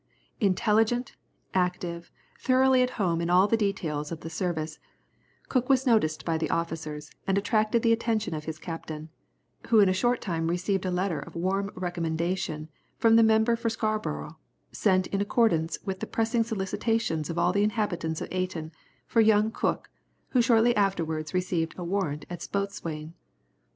[0.39, 1.15] Intelligent,
[1.53, 2.09] active,
[2.39, 4.79] thoroughly at home in all the details of the service,
[5.47, 9.09] Cook was noticed by the officers, and attracted the attention of his captain,
[9.67, 12.67] who in a short time received a letter of warm recommendation
[12.97, 14.39] from the member for Scarborough,
[14.71, 18.71] sent in accordance with the pressing solicitations of all the inhabitants of Ayton,
[19.05, 19.91] for young Cook,
[20.29, 23.13] who shortly afterwards received a warrant as boatswain.